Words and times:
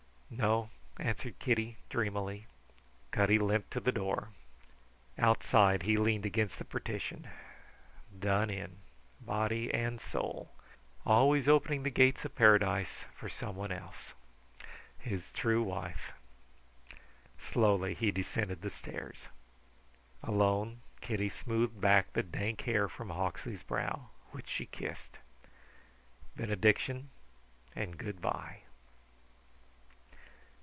"No," 0.33 0.69
answered 0.97 1.37
Kitty, 1.39 1.75
dreamily. 1.89 2.47
Cutty 3.11 3.37
limped 3.37 3.69
to 3.71 3.81
the 3.81 3.91
door. 3.91 4.29
Outside 5.17 5.83
he 5.83 5.97
leaned 5.97 6.25
against 6.25 6.57
the 6.57 6.63
partition. 6.63 7.27
Done 8.17 8.49
in, 8.49 8.77
body 9.19 9.71
and 9.73 9.99
soul. 9.99 10.49
Always 11.05 11.49
opening 11.49 11.83
the 11.83 11.89
gates 11.89 12.23
of 12.23 12.33
paradise 12.33 13.03
for 13.13 13.27
somebody 13.27 13.75
else... 13.75 14.13
His 14.97 15.31
true 15.33 15.61
wife! 15.63 16.13
Slowly 17.37 17.93
he 17.93 18.09
descended 18.09 18.61
the 18.61 18.69
stairs. 18.69 19.27
Alone, 20.23 20.79
Kitty 21.01 21.27
smoothed 21.29 21.79
back 21.81 22.13
the 22.13 22.23
dank 22.23 22.61
hair 22.61 22.87
from 22.87 23.09
Hawksley's 23.09 23.63
brow, 23.63 24.07
which 24.31 24.47
she 24.49 24.65
kissed. 24.65 25.19
Benediction 26.37 27.09
and 27.75 27.97
good 27.97 28.21
bye. 28.21 28.61